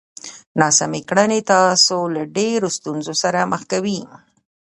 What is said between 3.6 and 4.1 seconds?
کوي!